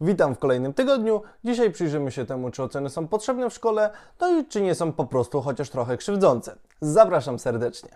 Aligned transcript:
Witam 0.00 0.34
w 0.34 0.38
kolejnym 0.38 0.74
tygodniu. 0.74 1.22
Dzisiaj 1.44 1.70
przyjrzymy 1.72 2.10
się 2.10 2.26
temu, 2.26 2.50
czy 2.50 2.62
oceny 2.62 2.90
są 2.90 3.08
potrzebne 3.08 3.50
w 3.50 3.54
szkole, 3.54 3.90
no 4.20 4.38
i 4.38 4.44
czy 4.44 4.62
nie 4.62 4.74
są 4.74 4.92
po 4.92 5.04
prostu 5.04 5.40
chociaż 5.40 5.70
trochę 5.70 5.96
krzywdzące. 5.96 6.56
Zapraszam 6.80 7.38
serdecznie. 7.38 7.90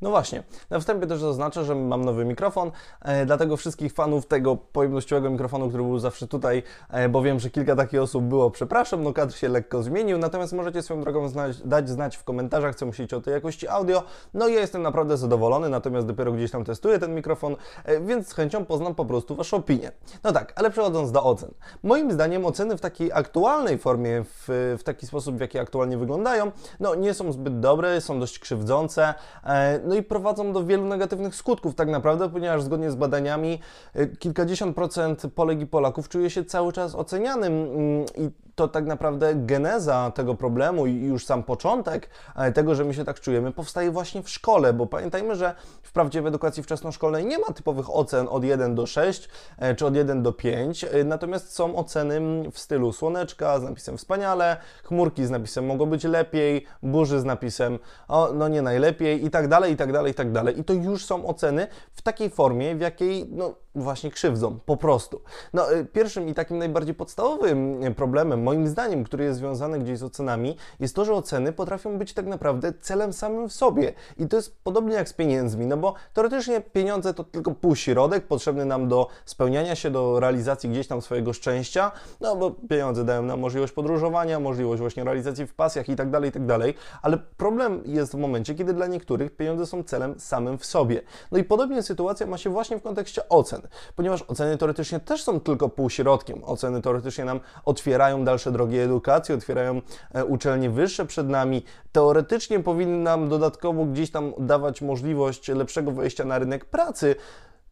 No 0.00 0.10
właśnie, 0.10 0.42
na 0.70 0.80
wstępie 0.80 1.06
też 1.06 1.20
zaznaczę, 1.20 1.64
że 1.64 1.74
mam 1.74 2.04
nowy 2.04 2.24
mikrofon, 2.24 2.70
e, 3.02 3.26
dlatego 3.26 3.56
wszystkich 3.56 3.92
fanów 3.92 4.26
tego 4.26 4.56
pojemnościowego 4.56 5.30
mikrofonu, 5.30 5.68
który 5.68 5.82
był 5.82 5.98
zawsze 5.98 6.28
tutaj, 6.28 6.62
e, 6.90 7.08
bo 7.08 7.22
wiem, 7.22 7.40
że 7.40 7.50
kilka 7.50 7.76
takich 7.76 8.00
osób 8.00 8.24
było, 8.24 8.50
przepraszam, 8.50 9.02
no 9.02 9.12
kadr 9.12 9.34
się 9.34 9.48
lekko 9.48 9.82
zmienił, 9.82 10.18
natomiast 10.18 10.52
możecie 10.52 10.82
swoją 10.82 11.00
drogą 11.00 11.28
znać, 11.28 11.62
dać 11.62 11.88
znać 11.88 12.16
w 12.16 12.24
komentarzach, 12.24 12.74
co 12.74 12.86
myślicie 12.86 13.16
o 13.16 13.20
tej 13.20 13.34
jakości 13.34 13.68
audio. 13.68 14.02
No 14.34 14.48
i 14.48 14.54
ja 14.54 14.60
jestem 14.60 14.82
naprawdę 14.82 15.16
zadowolony, 15.16 15.68
natomiast 15.68 16.06
dopiero 16.06 16.32
gdzieś 16.32 16.50
tam 16.50 16.64
testuję 16.64 16.98
ten 16.98 17.14
mikrofon, 17.14 17.56
e, 17.84 18.00
więc 18.00 18.28
z 18.28 18.32
chęcią 18.32 18.64
poznam 18.64 18.94
po 18.94 19.04
prostu 19.04 19.36
Waszą 19.36 19.56
opinię. 19.56 19.92
No 20.24 20.32
tak, 20.32 20.52
ale 20.56 20.70
przechodząc 20.70 21.12
do 21.12 21.24
ocen. 21.24 21.50
Moim 21.82 22.12
zdaniem 22.12 22.46
oceny 22.46 22.76
w 22.76 22.80
takiej 22.80 23.12
aktualnej 23.12 23.78
formie, 23.78 24.24
w, 24.24 24.76
w 24.78 24.82
taki 24.82 25.06
sposób, 25.06 25.36
w 25.36 25.40
jaki 25.40 25.58
aktualnie 25.58 25.98
wyglądają, 25.98 26.52
no 26.80 26.94
nie 26.94 27.14
są 27.14 27.32
zbyt 27.32 27.60
dobre, 27.60 28.00
są 28.00 28.20
dość 28.20 28.38
krzywdzące, 28.38 29.14
e, 29.44 29.87
no 29.88 29.94
i 29.94 30.02
prowadzą 30.02 30.52
do 30.52 30.64
wielu 30.64 30.84
negatywnych 30.84 31.34
skutków 31.34 31.74
tak 31.74 31.88
naprawdę, 31.88 32.28
ponieważ 32.28 32.62
zgodnie 32.62 32.90
z 32.90 32.94
badaniami 32.94 33.58
y, 33.96 34.16
kilkadziesiąt 34.18 34.74
procent 34.74 35.22
Polek 35.34 35.60
i 35.60 35.66
Polaków 35.66 36.08
czuje 36.08 36.30
się 36.30 36.44
cały 36.44 36.72
czas 36.72 36.94
ocenianym 36.94 37.52
mm, 37.52 38.06
i 38.16 38.47
to 38.58 38.68
tak 38.68 38.86
naprawdę 38.86 39.34
geneza 39.34 40.12
tego 40.14 40.34
problemu 40.34 40.86
i 40.86 41.02
już 41.02 41.26
sam 41.26 41.42
początek 41.42 42.10
e, 42.36 42.52
tego, 42.52 42.74
że 42.74 42.84
my 42.84 42.94
się 42.94 43.04
tak 43.04 43.20
czujemy, 43.20 43.52
powstaje 43.52 43.90
właśnie 43.90 44.22
w 44.22 44.30
szkole, 44.30 44.72
bo 44.72 44.86
pamiętajmy, 44.86 45.36
że 45.36 45.54
wprawdzie 45.82 46.22
w 46.22 46.26
edukacji 46.26 46.62
wczesnoszkolnej 46.62 47.26
nie 47.26 47.38
ma 47.38 47.46
typowych 47.46 47.96
ocen 47.96 48.26
od 48.30 48.44
1 48.44 48.74
do 48.74 48.86
6 48.86 49.28
e, 49.58 49.74
czy 49.74 49.86
od 49.86 49.96
1 49.96 50.22
do 50.22 50.32
5, 50.32 50.84
e, 50.84 51.04
natomiast 51.04 51.52
są 51.52 51.76
oceny 51.76 52.20
w 52.50 52.58
stylu 52.58 52.92
słoneczka 52.92 53.60
z 53.60 53.62
napisem 53.62 53.98
wspaniale, 53.98 54.56
chmurki 54.84 55.26
z 55.26 55.30
napisem 55.30 55.66
mogło 55.66 55.86
być 55.86 56.04
lepiej, 56.04 56.66
burzy 56.82 57.20
z 57.20 57.24
napisem 57.24 57.78
o, 58.08 58.30
no 58.34 58.48
nie 58.48 58.62
najlepiej 58.62 59.26
i 59.26 59.30
tak 59.30 59.48
dalej, 59.48 59.72
i 59.72 59.76
tak 59.76 59.92
dalej, 59.92 60.12
i 60.12 60.14
tak 60.14 60.32
dalej. 60.32 60.60
I 60.60 60.64
to 60.64 60.72
już 60.72 61.04
są 61.04 61.26
oceny 61.26 61.66
w 61.92 62.02
takiej 62.02 62.30
formie, 62.30 62.76
w 62.76 62.80
jakiej 62.80 63.26
no 63.30 63.54
właśnie 63.82 64.10
krzywdzą, 64.10 64.58
po 64.66 64.76
prostu. 64.76 65.20
No, 65.52 65.66
pierwszym 65.92 66.28
i 66.28 66.34
takim 66.34 66.58
najbardziej 66.58 66.94
podstawowym 66.94 67.80
problemem 67.96 68.42
moim 68.42 68.68
zdaniem, 68.68 69.04
który 69.04 69.24
jest 69.24 69.38
związany 69.38 69.78
gdzieś 69.78 69.98
z 69.98 70.02
ocenami, 70.02 70.56
jest 70.80 70.96
to, 70.96 71.04
że 71.04 71.12
oceny 71.14 71.52
potrafią 71.52 71.98
być 71.98 72.14
tak 72.14 72.26
naprawdę 72.26 72.72
celem 72.80 73.12
samym 73.12 73.48
w 73.48 73.52
sobie. 73.52 73.92
I 74.16 74.28
to 74.28 74.36
jest 74.36 74.56
podobnie 74.64 74.94
jak 74.94 75.08
z 75.08 75.12
pieniędzmi, 75.12 75.66
no 75.66 75.76
bo 75.76 75.94
teoretycznie 76.14 76.60
pieniądze 76.60 77.14
to 77.14 77.24
tylko 77.24 77.50
półśrodek 77.50 78.26
potrzebny 78.26 78.64
nam 78.64 78.88
do 78.88 79.06
spełniania 79.24 79.74
się, 79.74 79.90
do 79.90 80.20
realizacji 80.20 80.70
gdzieś 80.70 80.86
tam 80.86 81.02
swojego 81.02 81.32
szczęścia, 81.32 81.92
no 82.20 82.36
bo 82.36 82.50
pieniądze 82.50 83.04
dają 83.04 83.22
nam 83.22 83.40
możliwość 83.40 83.72
podróżowania, 83.72 84.40
możliwość 84.40 84.80
właśnie 84.80 85.04
realizacji 85.04 85.46
w 85.46 85.54
pasjach 85.54 85.88
i 85.88 85.96
tak 85.96 86.10
dalej, 86.10 86.30
i 86.30 86.32
tak 86.32 86.46
dalej, 86.46 86.74
ale 87.02 87.18
problem 87.18 87.82
jest 87.84 88.12
w 88.12 88.18
momencie, 88.18 88.54
kiedy 88.54 88.72
dla 88.72 88.86
niektórych 88.86 89.36
pieniądze 89.36 89.66
są 89.66 89.82
celem 89.82 90.20
samym 90.20 90.58
w 90.58 90.66
sobie. 90.66 91.02
No 91.32 91.38
i 91.38 91.44
podobnie 91.44 91.82
sytuacja 91.82 92.26
ma 92.26 92.38
się 92.38 92.50
właśnie 92.50 92.78
w 92.78 92.82
kontekście 92.82 93.28
ocen, 93.28 93.67
ponieważ 93.96 94.24
oceny 94.28 94.58
teoretycznie 94.58 95.00
też 95.00 95.22
są 95.22 95.40
tylko 95.40 95.68
półśrodkiem. 95.68 96.44
Oceny 96.44 96.82
teoretycznie 96.82 97.24
nam 97.24 97.40
otwierają 97.64 98.24
dalsze 98.24 98.52
drogi 98.52 98.78
edukacji, 98.78 99.34
otwierają 99.34 99.82
e, 100.14 100.24
uczelnie 100.24 100.70
wyższe 100.70 101.06
przed 101.06 101.28
nami. 101.28 101.62
Teoretycznie 101.92 102.60
powinny 102.60 102.98
nam 102.98 103.28
dodatkowo 103.28 103.84
gdzieś 103.84 104.10
tam 104.10 104.32
dawać 104.38 104.82
możliwość 104.82 105.48
lepszego 105.48 105.92
wejścia 105.92 106.24
na 106.24 106.38
rynek 106.38 106.64
pracy. 106.64 107.16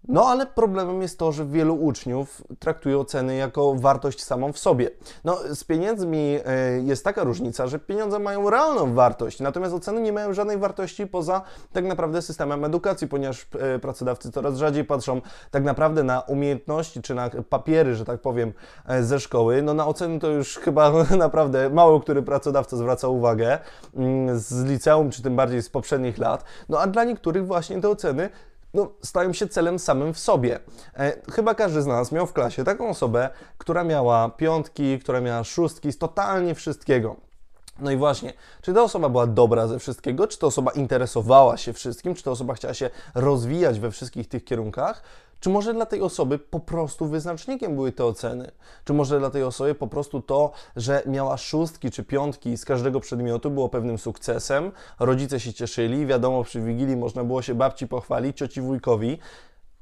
No 0.09 0.25
ale 0.29 0.47
problemem 0.47 1.03
jest 1.03 1.19
to, 1.19 1.33
że 1.33 1.47
wielu 1.47 1.75
uczniów 1.75 2.43
traktuje 2.59 2.99
oceny 2.99 3.37
jako 3.37 3.75
wartość 3.75 4.25
samą 4.25 4.53
w 4.53 4.59
sobie. 4.59 4.91
No 5.25 5.39
z 5.55 5.65
pieniędzmi 5.65 6.39
e, 6.45 6.81
jest 6.81 7.05
taka 7.05 7.25
różnica, 7.25 7.67
że 7.67 7.79
pieniądze 7.79 8.19
mają 8.19 8.51
realną 8.51 8.94
wartość, 8.94 9.41
natomiast 9.41 9.75
oceny 9.75 10.00
nie 10.00 10.12
mają 10.12 10.34
żadnej 10.34 10.59
wartości 10.59 11.06
poza 11.06 11.43
tak 11.72 11.84
naprawdę 11.84 12.22
systemem 12.22 12.65
edukacji, 12.65 13.09
ponieważ 13.09 13.47
e, 13.59 13.78
pracodawcy 13.78 14.33
coraz 14.33 14.56
rzadziej 14.56 14.84
patrzą 14.84 15.21
tak 15.50 15.65
naprawdę 15.65 16.03
na 16.03 16.21
umiejętności 16.21 17.03
czy 17.03 17.15
na 17.15 17.31
papiery, 17.49 17.94
że 17.94 18.05
tak 18.05 18.21
powiem, 18.21 18.53
e, 18.87 19.03
ze 19.03 19.21
szkoły. 19.21 19.62
No 19.62 19.75
na 19.75 19.87
oceny 19.87 20.21
to 20.21 20.31
już 20.31 20.56
chyba 20.59 20.93
naprawdę 21.19 21.71
mało 21.71 22.00
który 22.00 22.23
pracodawca 22.23 22.77
zwraca 22.77 23.09
uwagę 23.09 23.59
mm, 23.94 24.38
z 24.38 24.65
liceum, 24.65 25.11
czy 25.11 25.23
tym 25.23 25.37
bardziej 25.37 25.62
z 25.62 25.69
poprzednich 25.69 26.19
lat. 26.19 26.44
No 26.69 26.81
a 26.81 26.87
dla 26.87 27.05
niektórych 27.05 27.47
właśnie 27.47 27.81
te 27.81 27.88
oceny 27.88 28.31
no, 28.76 28.92
stają 29.03 29.32
się 29.32 29.48
celem 29.48 29.78
samym 29.78 30.14
w 30.14 30.19
sobie. 30.19 30.60
E, 30.97 31.12
chyba 31.32 31.54
każdy 31.54 31.82
z 31.82 31.87
nas 31.87 32.12
miał 32.12 32.26
w 32.26 32.32
klasie 32.32 32.64
taką 32.64 32.88
osobę, 32.88 33.31
która 33.59 33.84
miała 33.84 34.28
piątki, 34.28 34.98
która 34.98 35.20
miała 35.20 35.44
szóstki 35.44 35.92
z 35.92 35.98
totalnie 35.98 36.54
wszystkiego. 36.54 37.25
No 37.78 37.91
i 37.91 37.97
właśnie, 37.97 38.32
czy 38.62 38.75
ta 38.75 38.82
osoba 38.82 39.09
była 39.09 39.26
dobra 39.26 39.66
ze 39.66 39.78
wszystkiego, 39.78 40.26
czy 40.26 40.38
ta 40.38 40.47
osoba 40.47 40.70
interesowała 40.70 41.56
się 41.56 41.72
wszystkim, 41.72 42.14
czy 42.14 42.22
ta 42.22 42.31
osoba 42.31 42.54
chciała 42.54 42.75
się 42.75 42.91
rozwijać 43.14 43.81
we 43.81 43.91
wszystkich 43.91 44.28
tych 44.28 44.44
kierunkach, 44.44 45.03
czy 45.41 45.50
może 45.50 45.75
dla 45.75 45.87
tej 45.87 46.03
osoby 46.03 46.38
po 46.38 46.60
prostu 46.60 47.06
wyznacznikiem 47.06 47.75
były 47.75 47.92
te 47.92 48.04
oceny? 48.04 48.50
Czy 48.84 48.92
może 48.92 49.19
dla 49.19 49.31
tej 49.31 49.42
osoby 49.42 49.75
po 49.75 49.87
prostu 49.87 50.22
to, 50.22 50.53
że 50.76 51.03
miała 51.06 51.37
szóstki 51.37 51.91
czy 51.91 52.04
piątki 52.04 52.56
z 52.56 52.64
każdego 52.64 53.00
przedmiotu 53.00 53.50
było 53.50 53.69
pewnym 53.69 53.98
sukcesem? 53.98 54.72
Rodzice 55.00 55.41
się 55.41 55.53
cieszyli, 55.53 56.06
wiadomo, 56.06 56.44
przy 56.44 56.60
Wigilii 56.60 56.97
można 56.97 57.25
było 57.25 57.43
się 57.43 57.54
babci 57.54 57.88
pochwalić, 57.88 58.37
cioci 58.37 58.60
wujkowi, 58.60 59.19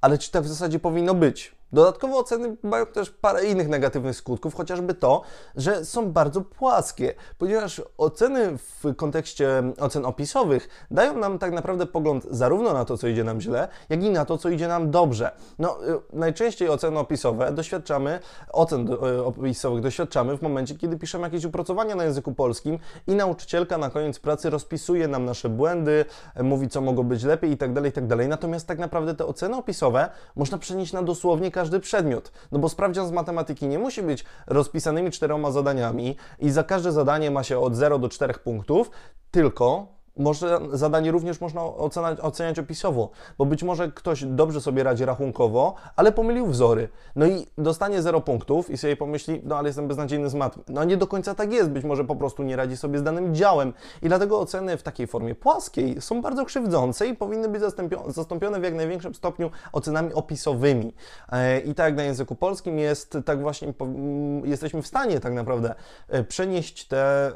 ale 0.00 0.19
czy 0.19 0.31
tak 0.31 0.44
w 0.44 0.49
zasadzie 0.49 0.78
powinno 0.78 1.15
być? 1.15 1.55
Dodatkowo 1.75 2.19
oceny 2.19 2.57
mają 2.62 2.87
też 2.87 3.11
parę 3.11 3.47
innych 3.47 3.69
negatywnych 3.69 4.17
skutków, 4.17 4.55
chociażby 4.55 4.95
to, 4.95 5.23
że 5.57 5.85
są 5.85 6.12
bardzo 6.12 6.41
płaskie, 6.41 7.15
ponieważ 7.39 7.83
oceny 7.99 8.59
w 8.59 8.95
kontekście 8.97 9.62
ocen 9.81 10.07
opisowych 10.07 10.69
dają 10.91 11.19
nam 11.19 11.39
tak 11.39 11.53
naprawdę 11.53 11.87
pogląd 11.87 12.27
zarówno 12.31 12.73
na 12.73 12.85
to, 12.85 12.99
co 12.99 13.09
idzie 13.09 13.25
nam 13.25 13.41
źle, 13.41 13.69
jak 13.89 14.03
i 14.03 14.11
na 14.11 14.25
to, 14.25 14.39
co 14.39 14.49
idzie 14.49 14.69
nam 14.69 14.91
dobrze. 14.91 15.31
No, 15.59 15.89
y, 15.89 16.01
najczęściej 16.12 16.69
oceny 16.69 16.99
opisowe 16.99 17.53
doświadczamy, 17.53 18.21
ocen 18.53 18.93
y, 18.93 19.25
opisowych 19.25 19.83
doświadczamy 19.83 20.37
w 20.39 20.43
momencie, 20.43 20.75
kiedy 20.75 20.99
piszemy 20.99 21.25
jakieś 21.25 21.45
opracowania 21.45 21.95
na 21.95 22.05
języku 22.05 22.35
polskim 22.35 22.79
i 23.06 23.15
nauczycielka 23.15 23.79
na 23.79 23.91
koniec 23.91 24.19
pracy 24.19 24.51
rozpisuje 24.51 25.09
nam 25.09 25.25
nasze 25.25 25.49
błędy, 25.49 26.05
mówi, 26.43 26.69
co 26.69 26.81
mogło 26.81 27.05
być 27.05 27.23
lepiej 27.23 27.51
i 27.51 27.56
tak 27.56 27.73
dalej, 27.73 27.91
i 27.91 27.93
tak. 27.93 28.05
Natomiast 28.29 28.67
tak 28.67 28.79
naprawdę 28.79 29.15
te 29.15 29.27
oceny 29.27 29.56
opisowe 29.56 30.09
można 30.37 30.59
przenieść 30.59 30.93
na 30.93 31.03
dosłownie 31.03 31.51
każdy 31.51 31.64
każdy 31.65 31.81
przedmiot. 31.81 32.33
No 32.53 32.59
bo 32.59 32.69
sprawdzian 32.69 33.07
z 33.09 33.11
matematyki 33.11 33.67
nie 33.69 33.79
musi 33.79 34.03
być 34.03 34.25
rozpisanymi 34.47 35.11
czterema 35.11 35.51
zadaniami 35.51 36.17
i 36.39 36.51
za 36.51 36.65
każde 36.65 36.93
zadanie 36.93 37.31
ma 37.31 37.43
się 37.43 37.59
od 37.59 37.77
0 37.77 37.99
do 37.99 38.09
4 38.09 38.35
punktów, 38.35 38.91
tylko 39.31 39.94
może 40.17 40.61
zadanie 40.73 41.11
również 41.11 41.41
można 41.41 41.65
oceniać, 41.65 42.21
oceniać 42.21 42.59
opisowo, 42.59 43.11
bo 43.39 43.47
być 43.47 43.63
może 43.63 43.93
ktoś 43.93 44.25
dobrze 44.25 44.61
sobie 44.61 44.83
radzi 44.83 45.05
rachunkowo, 45.05 45.75
ale 45.97 46.13
pomylił 46.13 46.47
wzory. 46.47 46.89
No 47.17 47.27
i 47.27 47.47
dostanie 47.59 48.03
0 48.03 48.21
punktów 48.21 48.71
i 48.71 48.77
sobie 48.77 48.97
pomyśli, 48.97 49.41
no 49.45 49.57
ale 49.57 49.69
jestem 49.69 49.89
beznadziejny 49.89 50.31
z 50.31 50.35
matmy. 50.35 50.63
No 50.69 50.85
nie 50.85 50.97
do 50.97 51.07
końca 51.07 51.35
tak 51.35 51.53
jest, 51.53 51.71
być 51.71 51.85
może 51.85 52.05
po 52.05 52.17
prostu 52.17 52.43
nie 52.43 52.57
radzi 52.57 52.77
sobie 52.77 52.99
z 52.99 53.03
danym 53.03 53.35
działem. 53.35 53.73
I 54.03 54.09
dlatego 54.09 54.41
oceny 54.41 54.77
w 54.77 54.83
takiej 54.83 55.07
formie 55.07 55.35
płaskiej 55.35 56.01
są 56.01 56.23
bardzo 56.23 56.45
krzywdzące 56.45 57.07
i 57.07 57.17
powinny 57.17 57.49
być 57.49 57.63
zastąpione 58.09 58.61
w 58.61 58.63
jak 58.63 58.75
największym 58.75 59.15
stopniu 59.15 59.51
ocenami 59.73 60.13
opisowymi. 60.13 60.95
E, 61.33 61.61
I 61.61 61.75
tak 61.75 61.87
jak 61.87 61.97
na 61.97 62.03
języku 62.03 62.35
polskim 62.35 62.79
jest, 62.79 63.19
tak 63.25 63.43
właśnie 63.43 63.73
mm, 63.81 64.47
jesteśmy 64.47 64.83
w 64.83 64.87
stanie 64.87 65.21
tak 65.21 65.33
naprawdę 65.33 65.75
e, 66.09 66.25
przenieść 66.25 66.87
te 66.87 67.33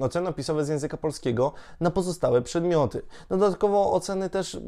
oceny 0.00 0.28
opisowe 0.28 0.64
z 0.64 0.68
języka 0.68 0.96
polskiego 0.96 1.52
na 1.80 1.90
pozostałe 1.90 2.15
pozostałe 2.16 2.42
przedmioty. 2.42 3.02
Dodatkowo 3.28 3.92
oceny 3.92 4.30
też, 4.30 4.58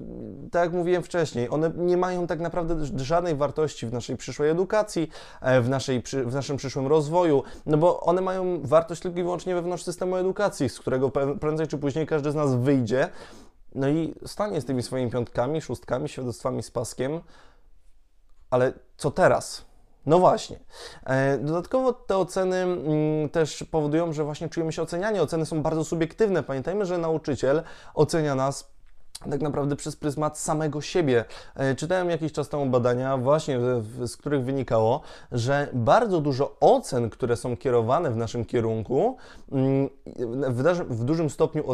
tak 0.53 0.63
jak 0.63 0.73
mówiłem 0.73 1.03
wcześniej, 1.03 1.51
one 1.51 1.71
nie 1.77 1.97
mają 1.97 2.27
tak 2.27 2.41
naprawdę 2.41 2.77
żadnej 2.97 3.37
wartości 3.37 3.87
w 3.87 3.93
naszej 3.93 4.17
przyszłej 4.17 4.50
edukacji, 4.50 5.11
e, 5.41 5.61
w, 5.61 5.69
naszej, 5.69 6.03
w 6.27 6.35
naszym 6.35 6.56
przyszłym 6.56 6.87
rozwoju, 6.87 7.43
no 7.67 7.77
bo 7.77 8.00
one 8.00 8.21
mają 8.21 8.61
wartość 8.62 9.03
tylko 9.03 9.19
i 9.19 9.23
wyłącznie 9.23 9.55
wewnątrz 9.55 9.85
systemu 9.85 10.17
edukacji, 10.17 10.69
z 10.69 10.79
którego 10.79 11.11
prędzej 11.41 11.67
czy 11.67 11.79
później 11.79 12.06
każdy 12.06 12.31
z 12.33 12.35
nas 12.35 12.55
wyjdzie, 12.55 13.09
no 13.75 13.89
i 13.89 14.15
stanie 14.27 14.61
z 14.61 14.65
tymi 14.65 14.83
swoimi 14.83 15.11
piątkami, 15.11 15.61
szóstkami, 15.61 16.09
świadectwami 16.09 16.62
z 16.62 16.71
paskiem, 16.71 17.21
ale 18.51 18.73
co 18.97 19.11
teraz? 19.11 19.65
No 20.08 20.19
właśnie. 20.19 20.58
E, 21.06 21.38
dodatkowo 21.38 21.93
te 21.93 22.16
oceny 22.16 22.56
mm, 22.56 23.28
też 23.28 23.64
powodują, 23.70 24.12
że 24.12 24.25
właśnie 24.25 24.49
czujemy 24.49 24.72
się 24.72 24.82
oceniani. 24.82 25.20
Oceny 25.20 25.46
są 25.46 25.62
bardzo 25.62 25.84
subiektywne. 25.84 26.43
Pamiętajmy, 26.43 26.87
że 26.87 26.99
nauczyciel 26.99 27.62
ocenia 27.94 28.34
nas 28.34 28.78
tak 29.31 29.41
naprawdę 29.41 29.76
przez 29.76 29.97
pryzmat 29.97 30.38
samego 30.38 30.81
siebie. 30.81 31.25
E, 31.55 31.75
czytałem 31.75 32.11
jakiś 32.11 32.32
czas 32.32 32.49
temu 32.49 32.67
badania, 32.67 33.17
właśnie 33.17 33.61
z 34.05 34.17
których 34.17 34.44
wynikało, 34.44 35.00
że 35.32 35.69
bardzo 35.73 36.20
dużo 36.20 36.56
ocen, 36.61 37.11
które 37.11 37.37
są 37.37 37.56
kierowane 37.56 38.11
w 38.11 38.17
naszym 38.17 38.44
kierunku, 38.44 39.17
mm, 39.53 39.88
w, 40.88 41.05
dużym 41.05 41.31
stopniu 41.31 41.65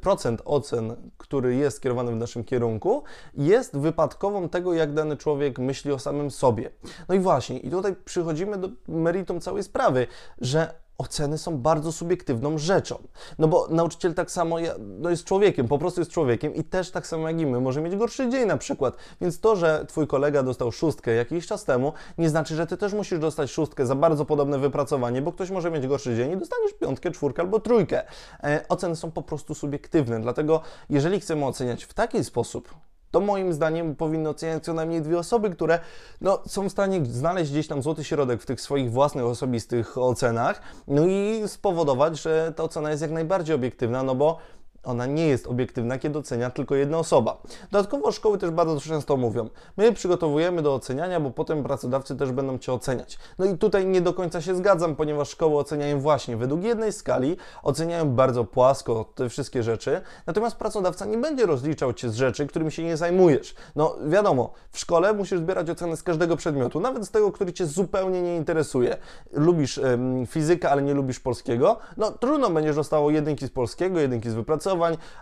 procent 0.00 0.42
ocen, 0.44 0.96
który 1.18 1.54
jest 1.54 1.82
kierowany 1.82 2.12
w 2.12 2.16
naszym 2.16 2.44
kierunku, 2.44 3.02
jest 3.34 3.76
wypadkową 3.76 4.48
tego, 4.48 4.74
jak 4.74 4.94
dany 4.94 5.16
człowiek 5.16 5.58
myśli 5.58 5.92
o 5.92 5.98
samym 5.98 6.30
sobie. 6.30 6.70
No 7.08 7.14
i 7.14 7.20
właśnie, 7.20 7.58
i 7.58 7.70
tutaj 7.70 7.96
przychodzimy 8.04 8.56
do 8.56 8.68
meritum 8.88 9.40
całej 9.40 9.62
sprawy, 9.62 10.06
że 10.40 10.83
oceny 10.98 11.38
są 11.38 11.58
bardzo 11.58 11.92
subiektywną 11.92 12.58
rzeczą. 12.58 12.98
No 13.38 13.48
bo 13.48 13.68
nauczyciel 13.70 14.14
tak 14.14 14.30
samo 14.30 14.56
no 14.78 15.10
jest 15.10 15.24
człowiekiem, 15.24 15.68
po 15.68 15.78
prostu 15.78 16.00
jest 16.00 16.10
człowiekiem 16.10 16.54
i 16.54 16.64
też 16.64 16.90
tak 16.90 17.06
samo 17.06 17.28
jak 17.28 17.40
i 17.40 17.46
my 17.46 17.60
może 17.60 17.80
mieć 17.80 17.96
gorszy 17.96 18.28
dzień 18.28 18.46
na 18.46 18.56
przykład. 18.56 18.96
Więc 19.20 19.40
to, 19.40 19.56
że 19.56 19.84
twój 19.88 20.06
kolega 20.06 20.42
dostał 20.42 20.72
szóstkę 20.72 21.14
jakiś 21.14 21.46
czas 21.46 21.64
temu, 21.64 21.92
nie 22.18 22.28
znaczy, 22.28 22.54
że 22.54 22.66
ty 22.66 22.76
też 22.76 22.92
musisz 22.92 23.18
dostać 23.18 23.50
szóstkę 23.50 23.86
za 23.86 23.94
bardzo 23.94 24.24
podobne 24.24 24.58
wypracowanie, 24.58 25.22
bo 25.22 25.32
ktoś 25.32 25.50
może 25.50 25.70
mieć 25.70 25.86
gorszy 25.86 26.16
dzień 26.16 26.32
i 26.32 26.36
dostaniesz 26.36 26.72
piątkę, 26.72 27.10
czwórkę 27.10 27.42
albo 27.42 27.60
trójkę. 27.60 28.02
E, 28.42 28.64
oceny 28.68 28.96
są 28.96 29.10
po 29.10 29.22
prostu 29.22 29.54
subiektywne, 29.54 30.20
dlatego 30.20 30.60
jeżeli 30.90 31.20
chcemy 31.20 31.46
oceniać 31.46 31.84
w 31.84 31.94
taki 31.94 32.24
sposób, 32.24 32.74
to 33.14 33.20
moim 33.20 33.52
zdaniem 33.52 33.96
powinny 33.96 34.28
oceniać 34.28 34.64
co 34.64 34.74
najmniej 34.74 35.02
dwie 35.02 35.18
osoby, 35.18 35.50
które 35.50 35.78
no, 36.20 36.42
są 36.46 36.68
w 36.68 36.72
stanie 36.72 37.06
znaleźć 37.06 37.50
gdzieś 37.50 37.66
tam 37.68 37.82
złoty 37.82 38.04
środek 38.04 38.42
w 38.42 38.46
tych 38.46 38.60
swoich 38.60 38.90
własnych 38.92 39.24
osobistych 39.24 39.98
ocenach, 39.98 40.62
no 40.88 41.06
i 41.06 41.42
spowodować, 41.46 42.22
że 42.22 42.52
ta 42.56 42.62
ocena 42.62 42.90
jest 42.90 43.02
jak 43.02 43.10
najbardziej 43.10 43.56
obiektywna, 43.56 44.02
no 44.02 44.14
bo 44.14 44.38
ona 44.84 45.06
nie 45.06 45.26
jest 45.26 45.46
obiektywna, 45.46 45.98
kiedy 45.98 46.18
ocenia 46.18 46.50
tylko 46.50 46.74
jedna 46.74 46.98
osoba. 46.98 47.42
Dodatkowo 47.70 48.12
szkoły 48.12 48.38
też 48.38 48.50
bardzo 48.50 48.80
często 48.80 49.16
mówią, 49.16 49.48
my 49.76 49.92
przygotowujemy 49.92 50.62
do 50.62 50.74
oceniania, 50.74 51.20
bo 51.20 51.30
potem 51.30 51.62
pracodawcy 51.62 52.16
też 52.16 52.32
będą 52.32 52.58
Cię 52.58 52.72
oceniać. 52.72 53.18
No 53.38 53.44
i 53.44 53.58
tutaj 53.58 53.86
nie 53.86 54.00
do 54.00 54.14
końca 54.14 54.40
się 54.40 54.54
zgadzam, 54.54 54.96
ponieważ 54.96 55.28
szkoły 55.28 55.58
oceniają 55.58 56.00
właśnie 56.00 56.36
według 56.36 56.62
jednej 56.62 56.92
skali, 56.92 57.36
oceniają 57.62 58.10
bardzo 58.10 58.44
płasko 58.44 59.12
te 59.14 59.28
wszystkie 59.28 59.62
rzeczy, 59.62 60.00
natomiast 60.26 60.56
pracodawca 60.56 61.04
nie 61.04 61.18
będzie 61.18 61.46
rozliczał 61.46 61.92
Cię 61.92 62.10
z 62.10 62.14
rzeczy, 62.14 62.46
którymi 62.46 62.72
się 62.72 62.84
nie 62.84 62.96
zajmujesz. 62.96 63.54
No 63.76 63.96
wiadomo, 64.06 64.52
w 64.70 64.78
szkole 64.78 65.12
musisz 65.12 65.38
zbierać 65.38 65.70
oceny 65.70 65.96
z 65.96 66.02
każdego 66.02 66.36
przedmiotu, 66.36 66.80
nawet 66.80 67.04
z 67.04 67.10
tego, 67.10 67.32
który 67.32 67.52
Cię 67.52 67.66
zupełnie 67.66 68.22
nie 68.22 68.36
interesuje. 68.36 68.96
Lubisz 69.32 69.78
ym, 69.78 70.26
fizykę, 70.26 70.70
ale 70.70 70.82
nie 70.82 70.94
lubisz 70.94 71.20
polskiego, 71.20 71.76
no 71.96 72.10
trudno 72.10 72.50
będziesz 72.50 72.76
dostało 72.76 73.10
jedynki 73.10 73.46
z 73.46 73.50
polskiego, 73.50 74.00
jedynki 74.00 74.30
z 74.30 74.34
wypracowania, 74.34 74.73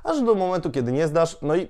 aż 0.04 0.22
do 0.22 0.34
momentu, 0.34 0.70
kiedy 0.70 0.92
nie 0.92 1.06
zdasz, 1.06 1.38
no 1.42 1.56
i 1.56 1.68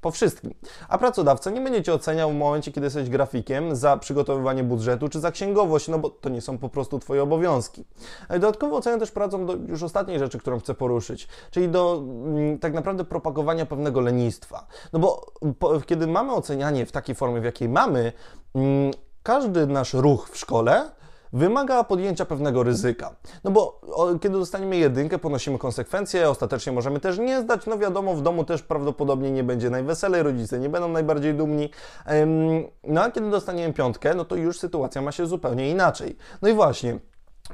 po 0.00 0.10
wszystkim. 0.10 0.54
A 0.88 0.98
pracodawca 0.98 1.50
nie 1.50 1.60
będzie 1.60 1.82
Cię 1.82 1.94
oceniał 1.94 2.30
w 2.30 2.34
momencie, 2.34 2.72
kiedy 2.72 2.86
jesteś 2.86 3.08
grafikiem 3.08 3.76
za 3.76 3.96
przygotowywanie 3.96 4.64
budżetu 4.64 5.08
czy 5.08 5.20
za 5.20 5.30
księgowość, 5.30 5.88
no 5.88 5.98
bo 5.98 6.10
to 6.10 6.28
nie 6.28 6.40
są 6.40 6.58
po 6.58 6.68
prostu 6.68 6.98
Twoje 6.98 7.22
obowiązki. 7.22 7.84
Dodatkowo 8.30 8.76
ocenię 8.76 8.98
też 8.98 9.10
pracą 9.10 9.46
do 9.46 9.54
już 9.54 9.82
ostatniej 9.82 10.18
rzeczy, 10.18 10.38
którą 10.38 10.60
chcę 10.60 10.74
poruszyć, 10.74 11.28
czyli 11.50 11.68
do 11.68 12.02
mm, 12.02 12.58
tak 12.58 12.74
naprawdę 12.74 13.04
propagowania 13.04 13.66
pewnego 13.66 14.00
lenistwa. 14.00 14.66
No 14.92 14.98
bo 14.98 15.26
po, 15.58 15.80
kiedy 15.80 16.06
mamy 16.06 16.32
ocenianie 16.32 16.86
w 16.86 16.92
takiej 16.92 17.14
formie, 17.14 17.40
w 17.40 17.44
jakiej 17.44 17.68
mamy, 17.68 18.12
mm, 18.54 18.90
każdy 19.22 19.66
nasz 19.66 19.94
ruch 19.94 20.30
w 20.30 20.36
szkole 20.38 20.90
wymaga 21.32 21.84
podjęcia 21.84 22.24
pewnego 22.24 22.62
ryzyka. 22.62 23.16
No 23.44 23.50
bo 23.50 23.80
o, 23.94 24.18
kiedy 24.18 24.38
dostaniemy 24.38 24.76
jedynkę, 24.76 25.18
ponosimy 25.18 25.58
konsekwencje, 25.58 26.30
ostatecznie 26.30 26.72
możemy 26.72 27.00
też 27.00 27.18
nie 27.18 27.40
zdać. 27.40 27.66
No 27.66 27.78
wiadomo, 27.78 28.14
w 28.14 28.22
domu 28.22 28.44
też 28.44 28.62
prawdopodobnie 28.62 29.30
nie 29.30 29.44
będzie 29.44 29.70
najweselej, 29.70 30.22
rodzice 30.22 30.58
nie 30.58 30.68
będą 30.68 30.88
najbardziej 30.88 31.34
dumni. 31.34 31.70
Ym, 32.10 32.64
no 32.84 33.02
a 33.02 33.10
kiedy 33.10 33.30
dostaniemy 33.30 33.72
piątkę, 33.74 34.14
no 34.14 34.24
to 34.24 34.36
już 34.36 34.58
sytuacja 34.58 35.02
ma 35.02 35.12
się 35.12 35.26
zupełnie 35.26 35.70
inaczej. 35.70 36.16
No 36.42 36.48
i 36.48 36.54
właśnie. 36.54 36.98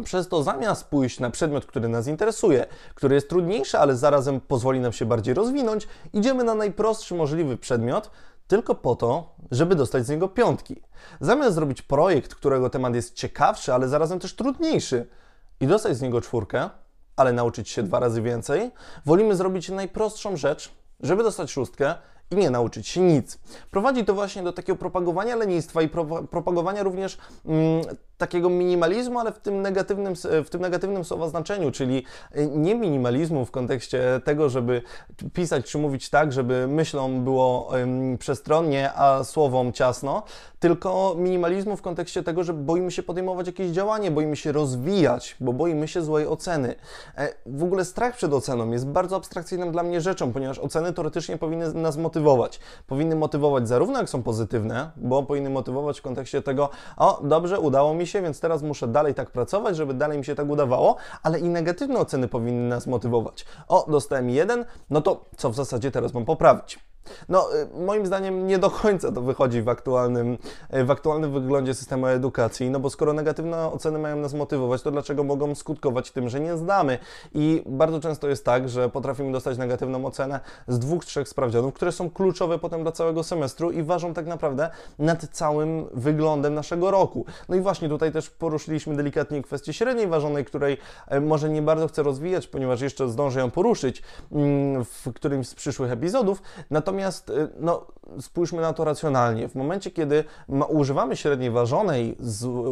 Przez 0.04 0.28
to 0.28 0.42
zamiast 0.42 0.84
pójść 0.84 1.20
na 1.20 1.30
przedmiot, 1.30 1.66
który 1.66 1.88
nas 1.88 2.06
interesuje, 2.06 2.66
który 2.94 3.14
jest 3.14 3.28
trudniejszy, 3.28 3.78
ale 3.78 3.96
zarazem 3.96 4.40
pozwoli 4.40 4.80
nam 4.80 4.92
się 4.92 5.06
bardziej 5.06 5.34
rozwinąć, 5.34 5.88
idziemy 6.12 6.44
na 6.44 6.54
najprostszy 6.54 7.14
możliwy 7.14 7.56
przedmiot, 7.56 8.10
tylko 8.46 8.74
po 8.74 8.96
to, 8.96 9.34
żeby 9.50 9.74
dostać 9.74 10.06
z 10.06 10.08
niego 10.08 10.28
piątki. 10.28 10.82
Zamiast 11.20 11.54
zrobić 11.54 11.82
projekt, 11.82 12.34
którego 12.34 12.70
temat 12.70 12.94
jest 12.94 13.14
ciekawszy, 13.14 13.74
ale 13.74 13.88
zarazem 13.88 14.20
też 14.20 14.36
trudniejszy 14.36 15.06
i 15.60 15.66
dostać 15.66 15.96
z 15.96 16.02
niego 16.02 16.20
czwórkę, 16.20 16.70
ale 17.16 17.32
nauczyć 17.32 17.68
się 17.68 17.82
dwa 17.82 18.00
razy 18.00 18.22
więcej, 18.22 18.70
wolimy 19.06 19.36
zrobić 19.36 19.68
najprostszą 19.68 20.36
rzecz, 20.36 20.72
żeby 21.00 21.22
dostać 21.22 21.50
szóstkę 21.50 21.94
i 22.30 22.36
nie 22.36 22.50
nauczyć 22.50 22.88
się 22.88 23.00
nic. 23.00 23.38
Prowadzi 23.70 24.04
to 24.04 24.14
właśnie 24.14 24.42
do 24.42 24.52
takiego 24.52 24.78
propagowania 24.78 25.36
lenistwa 25.36 25.82
i 25.82 25.88
pro, 25.88 26.04
propagowania 26.04 26.82
również 26.82 27.18
mm, 27.44 27.84
takiego 28.18 28.50
minimalizmu, 28.50 29.18
ale 29.18 29.32
w 29.32 29.38
tym 29.38 29.62
negatywnym, 29.62 30.14
w 30.44 30.50
tym 30.50 30.60
negatywnym 30.60 31.04
słowa 31.04 31.28
znaczeniu, 31.28 31.70
czyli 31.70 32.04
y, 32.36 32.46
nie 32.46 32.74
minimalizmu 32.74 33.44
w 33.44 33.50
kontekście 33.50 34.20
tego, 34.24 34.48
żeby 34.48 34.82
pisać 35.32 35.70
czy 35.70 35.78
mówić 35.78 36.10
tak, 36.10 36.32
żeby 36.32 36.66
myślą 36.68 37.20
było 37.20 37.70
przestronnie, 38.18 38.92
a 38.92 39.24
słowom 39.24 39.72
ciasno, 39.72 40.22
tylko 40.60 41.14
minimalizmu 41.18 41.76
w 41.76 41.82
kontekście 41.82 42.22
tego, 42.22 42.44
że 42.44 42.54
boimy 42.54 42.90
się 42.90 43.02
podejmować 43.02 43.46
jakieś 43.46 43.70
działanie, 43.70 44.10
boimy 44.10 44.36
się 44.36 44.52
rozwijać, 44.52 45.36
bo 45.40 45.52
boimy 45.52 45.88
się 45.88 46.02
złej 46.02 46.26
oceny. 46.26 46.74
E, 47.16 47.34
w 47.46 47.62
ogóle 47.62 47.84
strach 47.84 48.16
przed 48.16 48.32
oceną 48.32 48.70
jest 48.70 48.86
bardzo 48.86 49.16
abstrakcyjną 49.16 49.72
dla 49.72 49.82
mnie 49.82 50.00
rzeczą, 50.00 50.32
ponieważ 50.32 50.58
oceny 50.58 50.92
teoretycznie 50.92 51.38
powinny 51.38 51.74
nas 51.74 51.96
motywować. 51.96 52.60
Powinny 52.86 53.16
motywować 53.16 53.68
zarówno 53.68 53.98
jak 53.98 54.08
są 54.08 54.22
pozytywne, 54.22 54.90
bo 54.96 55.22
powinny 55.22 55.50
motywować 55.50 55.98
w 55.98 56.02
kontekście 56.02 56.42
tego, 56.42 56.70
o 56.96 57.20
dobrze, 57.24 57.60
udało 57.60 57.94
mi 57.94 58.05
się, 58.06 58.22
więc 58.22 58.40
teraz 58.40 58.62
muszę 58.62 58.88
dalej 58.88 59.14
tak 59.14 59.30
pracować, 59.30 59.76
żeby 59.76 59.94
dalej 59.94 60.18
mi 60.18 60.24
się 60.24 60.34
tak 60.34 60.48
udawało, 60.48 60.96
ale 61.22 61.38
i 61.38 61.48
negatywne 61.48 61.98
oceny 61.98 62.28
powinny 62.28 62.68
nas 62.68 62.86
motywować. 62.86 63.46
O, 63.68 63.86
dostałem 63.90 64.30
jeden, 64.30 64.64
no 64.90 65.00
to 65.00 65.24
co 65.36 65.50
w 65.50 65.54
zasadzie 65.54 65.90
teraz 65.90 66.14
mam 66.14 66.24
poprawić? 66.24 66.78
No, 67.28 67.48
y, 67.54 67.80
moim 67.80 68.06
zdaniem 68.06 68.46
nie 68.46 68.58
do 68.58 68.70
końca 68.70 69.12
to 69.12 69.22
wychodzi 69.22 69.62
w 69.62 69.68
aktualnym, 69.68 70.38
y, 70.74 70.84
w 70.84 70.90
aktualnym 70.90 71.32
wyglądzie 71.32 71.74
systemu 71.74 72.06
edukacji, 72.06 72.70
no 72.70 72.80
bo 72.80 72.90
skoro 72.90 73.12
negatywne 73.12 73.72
oceny 73.72 73.98
mają 73.98 74.16
nas 74.16 74.34
motywować, 74.34 74.82
to 74.82 74.90
dlaczego 74.90 75.24
mogą 75.24 75.54
skutkować 75.54 76.10
tym, 76.10 76.28
że 76.28 76.40
nie 76.40 76.56
zdamy? 76.56 76.98
I 77.34 77.62
bardzo 77.66 78.00
często 78.00 78.28
jest 78.28 78.44
tak, 78.44 78.68
że 78.68 78.88
potrafimy 78.88 79.32
dostać 79.32 79.58
negatywną 79.58 80.06
ocenę 80.06 80.40
z 80.68 80.78
dwóch, 80.78 81.04
trzech 81.04 81.28
sprawdzianów, 81.28 81.74
które 81.74 81.92
są 81.92 82.10
kluczowe 82.10 82.58
potem 82.58 82.82
dla 82.82 82.92
całego 82.92 83.22
semestru 83.22 83.70
i 83.70 83.82
ważą 83.82 84.14
tak 84.14 84.26
naprawdę 84.26 84.70
nad 84.98 85.28
całym 85.32 85.86
wyglądem 85.94 86.54
naszego 86.54 86.90
roku. 86.90 87.24
No 87.48 87.56
i 87.56 87.60
właśnie 87.60 87.88
tutaj 87.88 88.12
też 88.12 88.30
poruszyliśmy 88.30 88.96
delikatnie 88.96 89.42
kwestię 89.42 89.72
średniej 89.72 90.06
ważonej, 90.06 90.44
której 90.44 90.78
e, 91.08 91.20
może 91.20 91.48
nie 91.48 91.62
bardzo 91.62 91.88
chcę 91.88 92.02
rozwijać, 92.02 92.46
ponieważ 92.46 92.80
jeszcze 92.80 93.08
zdążę 93.08 93.40
ją 93.40 93.50
poruszyć 93.50 94.02
mm, 94.32 94.84
w 94.84 95.12
którymś 95.14 95.48
z 95.48 95.54
przyszłych 95.54 95.92
epizodów. 95.92 96.42
Natomiast 96.70 96.95
Natomiast 96.96 97.30
y, 97.30 97.48
no, 97.60 97.86
spójrzmy 98.20 98.62
na 98.62 98.72
to 98.72 98.84
racjonalnie. 98.84 99.48
W 99.48 99.54
momencie, 99.54 99.90
kiedy 99.90 100.24
ma, 100.48 100.64
używamy 100.64 101.16
średniej 101.16 101.50
ważonej, 101.50 102.16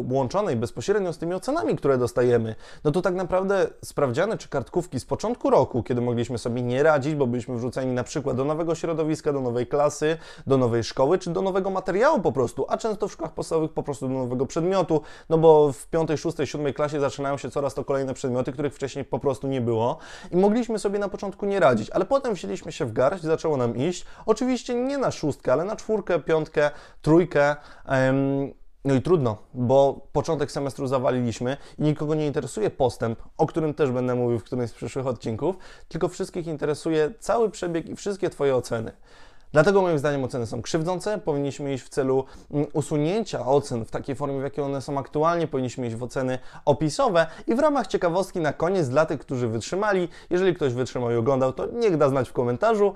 łączonej 0.09 0.55
bezpośrednio 0.55 1.13
z 1.13 1.17
tymi 1.17 1.33
ocenami, 1.33 1.75
które 1.75 1.97
dostajemy, 1.97 2.55
no 2.83 2.91
to 2.91 3.01
tak 3.01 3.15
naprawdę 3.15 3.67
sprawdziane 3.83 4.37
czy 4.37 4.49
kartkówki 4.49 4.99
z 4.99 5.05
początku 5.05 5.49
roku, 5.49 5.83
kiedy 5.83 6.01
mogliśmy 6.01 6.37
sobie 6.37 6.61
nie 6.61 6.83
radzić, 6.83 7.15
bo 7.15 7.27
byliśmy 7.27 7.55
wrzuceni 7.55 7.93
na 7.93 8.03
przykład 8.03 8.37
do 8.37 8.45
nowego 8.45 8.75
środowiska, 8.75 9.33
do 9.33 9.41
nowej 9.41 9.67
klasy, 9.67 10.17
do 10.47 10.57
nowej 10.57 10.83
szkoły, 10.83 11.17
czy 11.17 11.29
do 11.29 11.41
nowego 11.41 11.69
materiału 11.69 12.21
po 12.21 12.31
prostu, 12.31 12.65
a 12.69 12.77
często 12.77 13.07
w 13.07 13.11
szkołach 13.11 13.33
podstawowych 13.33 13.71
po 13.71 13.83
prostu 13.83 14.07
do 14.07 14.13
nowego 14.13 14.45
przedmiotu, 14.45 15.01
no 15.29 15.37
bo 15.37 15.73
w 15.73 15.87
piątej, 15.87 16.17
szóstej, 16.17 16.47
siódmej 16.47 16.73
klasie 16.73 16.99
zaczynają 16.99 17.37
się 17.37 17.51
coraz 17.51 17.73
to 17.73 17.85
kolejne 17.85 18.13
przedmioty, 18.13 18.51
których 18.51 18.75
wcześniej 18.75 19.05
po 19.05 19.19
prostu 19.19 19.47
nie 19.47 19.61
było 19.61 19.97
i 20.31 20.37
mogliśmy 20.37 20.79
sobie 20.79 20.99
na 20.99 21.09
początku 21.09 21.45
nie 21.45 21.59
radzić, 21.59 21.89
ale 21.89 22.05
potem 22.05 22.33
wzięliśmy 22.33 22.71
się 22.71 22.85
w 22.85 22.93
garść, 22.93 23.23
zaczęło 23.23 23.57
nam 23.57 23.77
iść, 23.77 24.05
Oczywiście 24.25 24.75
nie 24.75 24.97
na 24.97 25.11
szóstkę, 25.11 25.53
ale 25.53 25.63
na 25.63 25.75
czwórkę, 25.75 26.19
piątkę, 26.19 26.71
trójkę. 27.01 27.55
No 28.85 28.93
i 28.93 29.01
trudno, 29.01 29.37
bo 29.53 30.07
początek 30.11 30.51
semestru 30.51 30.87
zawaliliśmy 30.87 31.57
i 31.79 31.83
nikogo 31.83 32.15
nie 32.15 32.27
interesuje 32.27 32.69
postęp, 32.69 33.21
o 33.37 33.47
którym 33.47 33.73
też 33.73 33.91
będę 33.91 34.15
mówił 34.15 34.39
w 34.39 34.43
którymś 34.43 34.69
z 34.69 34.73
przyszłych 34.73 35.07
odcinków, 35.07 35.57
tylko 35.87 36.07
wszystkich 36.07 36.47
interesuje 36.47 37.11
cały 37.19 37.49
przebieg 37.49 37.89
i 37.89 37.95
wszystkie 37.95 38.29
Twoje 38.29 38.55
oceny. 38.55 38.91
Dlatego 39.55 39.81
moim 39.81 39.99
zdaniem 39.99 40.23
oceny 40.23 40.45
są 40.45 40.61
krzywdzące, 40.61 41.17
powinniśmy 41.17 41.73
iść 41.73 41.83
w 41.83 41.89
celu 41.89 42.25
mm, 42.51 42.67
usunięcia 42.73 43.45
ocen 43.45 43.85
w 43.85 43.91
takiej 43.91 44.15
formie, 44.15 44.39
w 44.39 44.43
jakiej 44.43 44.63
one 44.63 44.81
są 44.81 44.97
aktualnie, 44.97 45.47
powinniśmy 45.47 45.87
iść 45.87 45.95
w 45.95 46.03
oceny 46.03 46.39
opisowe 46.65 47.27
i 47.47 47.55
w 47.55 47.59
ramach 47.59 47.87
ciekawostki 47.87 48.39
na 48.39 48.53
koniec 48.53 48.89
dla 48.89 49.05
tych, 49.05 49.19
którzy 49.19 49.47
wytrzymali, 49.47 50.09
jeżeli 50.29 50.55
ktoś 50.55 50.73
wytrzymał 50.73 51.11
i 51.11 51.15
oglądał, 51.15 51.53
to 51.53 51.65
niech 51.65 51.97
da 51.97 52.09
znać 52.09 52.29
w 52.29 52.33
komentarzu. 52.33 52.93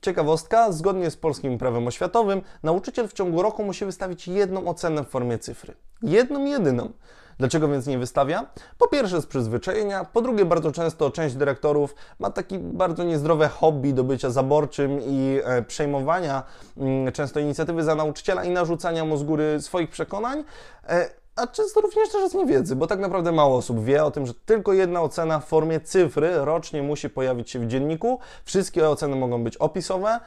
Ciekawostka, 0.00 0.72
zgodnie 0.72 1.10
z 1.10 1.16
polskim 1.16 1.58
prawem 1.58 1.86
oświatowym, 1.86 2.42
nauczyciel 2.62 3.08
w 3.08 3.12
ciągu 3.12 3.42
roku 3.42 3.64
musi 3.64 3.84
wystawić 3.84 4.28
jedną 4.28 4.68
ocenę 4.68 5.04
w 5.04 5.08
formie 5.08 5.38
cyfry. 5.38 5.74
Jedną, 6.02 6.44
jedyną. 6.44 6.92
Dlaczego 7.38 7.68
więc 7.68 7.86
nie 7.86 7.98
wystawia? 7.98 8.46
Po 8.78 8.88
pierwsze 8.88 9.22
z 9.22 9.26
przyzwyczajenia, 9.26 10.04
po 10.04 10.22
drugie 10.22 10.44
bardzo 10.44 10.72
często 10.72 11.10
część 11.10 11.34
dyrektorów 11.34 11.94
ma 12.18 12.30
taki 12.30 12.58
bardzo 12.58 13.04
niezdrowe 13.04 13.48
hobby 13.48 13.94
do 13.94 14.04
bycia 14.04 14.30
zaborczym 14.30 15.00
i 15.02 15.40
e, 15.44 15.62
przejmowania 15.62 16.42
mm, 16.76 17.12
często 17.12 17.40
inicjatywy 17.40 17.82
za 17.82 17.94
nauczyciela 17.94 18.44
i 18.44 18.50
narzucania 18.50 19.04
mu 19.04 19.16
z 19.16 19.22
góry 19.22 19.62
swoich 19.62 19.90
przekonań. 19.90 20.44
E, 20.88 21.10
a 21.36 21.46
często 21.46 21.80
również 21.80 22.08
też 22.08 22.30
z 22.30 22.34
niewiedzy, 22.34 22.76
bo 22.76 22.86
tak 22.86 22.98
naprawdę 23.00 23.32
mało 23.32 23.56
osób 23.56 23.84
wie 23.84 24.04
o 24.04 24.10
tym, 24.10 24.26
że 24.26 24.34
tylko 24.34 24.72
jedna 24.72 25.02
ocena 25.02 25.40
w 25.40 25.44
formie 25.44 25.80
cyfry 25.80 26.44
rocznie 26.44 26.82
musi 26.82 27.10
pojawić 27.10 27.50
się 27.50 27.58
w 27.58 27.66
dzienniku. 27.66 28.18
Wszystkie 28.44 28.88
oceny 28.88 29.16
mogą 29.16 29.44
być 29.44 29.56
opisowe 29.56 30.20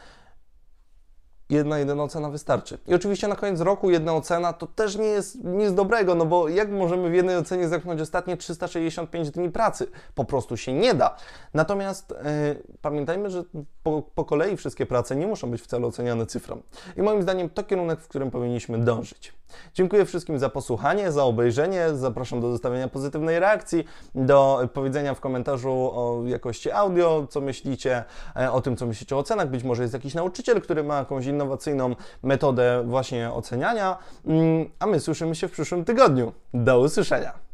jedna 1.49 1.79
jedyna 1.79 2.03
ocena 2.03 2.29
wystarczy. 2.29 2.77
I 2.87 2.95
oczywiście 2.95 3.27
na 3.27 3.35
koniec 3.35 3.61
roku 3.61 3.89
jedna 3.89 4.15
ocena 4.15 4.53
to 4.53 4.67
też 4.67 4.97
nie 4.97 5.05
jest 5.05 5.43
nic 5.43 5.73
dobrego, 5.73 6.15
no 6.15 6.25
bo 6.25 6.49
jak 6.49 6.71
możemy 6.71 7.09
w 7.09 7.13
jednej 7.13 7.37
ocenie 7.37 7.67
zamknąć 7.67 8.01
ostatnie 8.01 8.37
365 8.37 9.31
dni 9.31 9.49
pracy? 9.49 9.87
Po 10.15 10.25
prostu 10.25 10.57
się 10.57 10.73
nie 10.73 10.93
da. 10.93 11.15
Natomiast 11.53 12.11
yy, 12.11 12.63
pamiętajmy, 12.81 13.29
że 13.29 13.43
po, 13.83 14.01
po 14.15 14.25
kolei 14.25 14.57
wszystkie 14.57 14.85
prace 14.85 15.15
nie 15.15 15.27
muszą 15.27 15.51
być 15.51 15.61
wcale 15.61 15.87
oceniane 15.87 16.25
cyfrą. 16.25 16.61
I 16.97 17.01
moim 17.01 17.21
zdaniem 17.21 17.49
to 17.49 17.63
kierunek, 17.63 17.99
w 17.99 18.07
którym 18.07 18.31
powinniśmy 18.31 18.77
dążyć. 18.77 19.36
Dziękuję 19.73 20.05
wszystkim 20.05 20.39
za 20.39 20.49
posłuchanie, 20.49 21.11
za 21.11 21.23
obejrzenie. 21.23 21.95
Zapraszam 21.95 22.41
do 22.41 22.51
zostawienia 22.51 22.87
pozytywnej 22.87 23.39
reakcji, 23.39 23.85
do 24.15 24.69
powiedzenia 24.73 25.13
w 25.13 25.19
komentarzu 25.19 25.71
o 25.71 26.21
jakości 26.25 26.71
audio, 26.71 27.27
co 27.29 27.41
myślicie 27.41 28.03
e, 28.35 28.51
o 28.51 28.61
tym, 28.61 28.77
co 28.77 28.85
myślicie 28.85 29.15
o 29.15 29.19
ocenach. 29.19 29.49
Być 29.49 29.63
może 29.63 29.81
jest 29.81 29.93
jakiś 29.93 30.13
nauczyciel, 30.13 30.61
który 30.61 30.83
ma 30.83 30.97
jakąś 30.97 31.25
innowacyjną 31.25 31.95
metodę 32.23 32.83
właśnie 32.85 33.31
oceniania. 33.31 33.97
Mm, 34.25 34.69
a 34.79 34.85
my 34.85 34.99
słyszymy 34.99 35.35
się 35.35 35.47
w 35.47 35.51
przyszłym 35.51 35.85
tygodniu. 35.85 36.33
Do 36.53 36.79
usłyszenia. 36.79 37.46